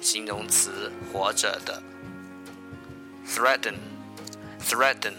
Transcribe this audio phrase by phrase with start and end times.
[0.00, 1.82] 形容词，活着的。
[3.26, 3.74] threaten,
[4.60, 5.12] threaten,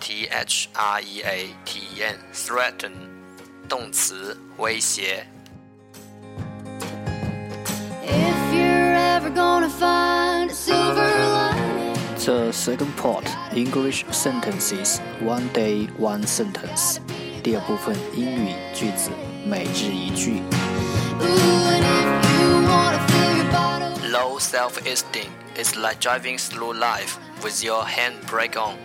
[0.00, 2.92] t h r e a t e n, threaten，
[3.68, 5.26] 动词，威胁。
[12.24, 16.98] The second part English sentences one day one sentence.
[17.48, 19.10] 第二部分英语句子
[19.44, 20.42] 每日一句。
[24.10, 28.76] Low self-esteem is like driving through life with your handbrake on.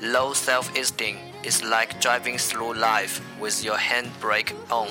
[0.00, 4.88] Low self-esteem is like driving through life with your handbrake on.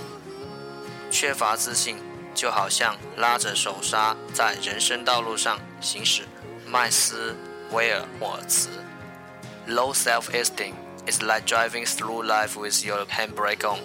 [1.11, 1.97] 缺乏自信
[2.33, 6.23] 就好像拉着手刹在人生道路上行驶。
[6.67, 7.35] 麦斯
[7.71, 8.69] 威尔莫尔茨。
[9.67, 10.73] Low self-esteem
[11.09, 13.79] it's like driving through life with your handbrake on.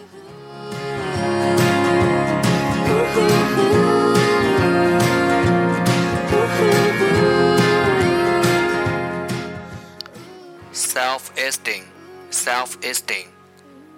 [10.73, 11.85] Self-esteem,
[12.31, 13.27] self-esteem，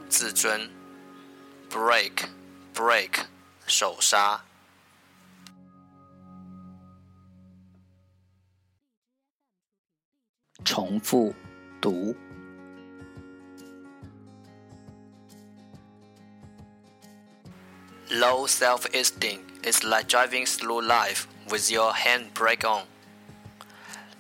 [0.09, 0.69] 自尊。
[1.71, 2.28] Break,
[2.75, 3.25] break，
[3.66, 4.41] 手刹。
[10.65, 11.34] 重复
[11.81, 12.15] 读。
[18.16, 22.84] Low self-esteem is like driving through life with your handbrake on.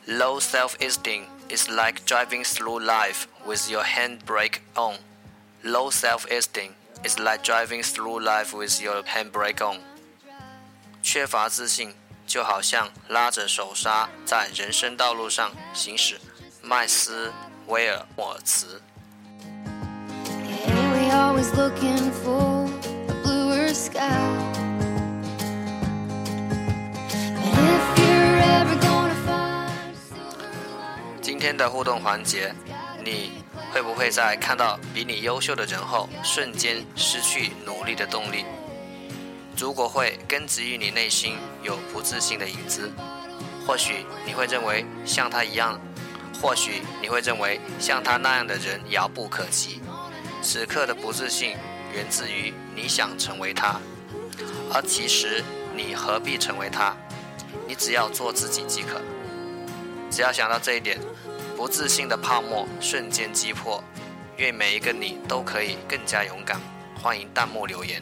[0.06, 4.96] Low self-esteem is like driving through life with your handbrake on.
[5.62, 6.74] Low self-esteem
[7.04, 9.80] is like driving through life with your handbrake on.
[11.02, 11.94] 缺乏自信
[12.26, 16.20] 就好像拉着手刹在人生道路上行驶。
[16.62, 17.32] 麦斯
[17.66, 18.80] 威尔莫尔茨。
[31.37, 32.51] 今天的互动环节，
[33.05, 38.43] 你会不会在看到比你优秀的人后，瞬间失去努力的动力？
[39.55, 42.91] 如果会，根植于你内心有不自信的影子。
[43.67, 45.79] 或许你会认为像他一样，
[46.41, 49.79] 或许你会认为像他那样的人遥不可及。
[50.41, 51.55] 此刻的不自信
[51.93, 53.79] 源自于你想成为他。
[54.73, 55.43] 而其实，
[55.75, 56.97] 你何必成为他？
[57.67, 58.99] 你只要做自己即可。
[60.09, 60.97] 只要想到这一点，
[61.55, 63.83] 不自信的泡沫瞬间击破。
[64.37, 66.59] 愿每一个你都可以更加勇敢。
[67.01, 68.01] 欢迎弹幕留言。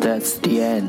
[0.00, 0.88] That's the end，